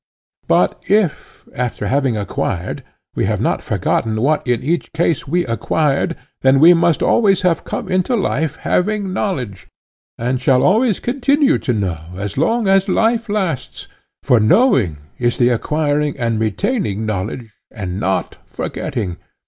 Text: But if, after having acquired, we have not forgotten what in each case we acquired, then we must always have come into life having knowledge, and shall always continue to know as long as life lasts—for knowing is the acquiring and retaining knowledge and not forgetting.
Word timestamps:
But 0.47 0.83
if, 0.89 1.47
after 1.55 1.85
having 1.85 2.17
acquired, 2.17 2.83
we 3.13 3.25
have 3.25 3.39
not 3.39 3.61
forgotten 3.61 4.19
what 4.19 4.41
in 4.47 4.63
each 4.63 4.91
case 4.93 5.27
we 5.27 5.45
acquired, 5.45 6.15
then 6.41 6.59
we 6.59 6.73
must 6.73 7.03
always 7.03 7.43
have 7.43 7.63
come 7.63 7.87
into 7.87 8.15
life 8.15 8.55
having 8.55 9.13
knowledge, 9.13 9.67
and 10.17 10.41
shall 10.41 10.63
always 10.63 10.99
continue 10.99 11.59
to 11.59 11.73
know 11.73 11.99
as 12.15 12.35
long 12.35 12.65
as 12.65 12.89
life 12.89 13.29
lasts—for 13.29 14.39
knowing 14.39 14.97
is 15.19 15.37
the 15.37 15.49
acquiring 15.49 16.17
and 16.17 16.39
retaining 16.39 17.05
knowledge 17.05 17.53
and 17.69 17.99
not 17.99 18.37
forgetting. 18.47 19.17